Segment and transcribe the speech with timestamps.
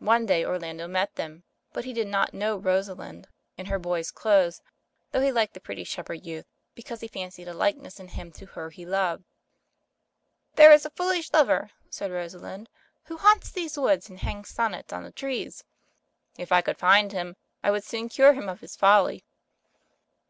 [0.00, 3.26] One day Orlando met them, but he did not know Rosa lind
[3.56, 4.60] in her boy's clothes,
[5.12, 8.44] though he liked the pretty shepherd youth, because he fancied a likeness in him to
[8.44, 9.24] her he loved.
[10.56, 12.68] "There is a foolish lover," said Rosalind,
[13.04, 15.64] "who haunts these woods and hangs sonnets on the trees.
[16.36, 19.24] If I could find him, I would soon cure him of his folly."